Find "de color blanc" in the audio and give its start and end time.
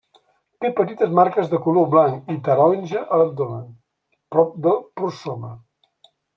1.51-2.33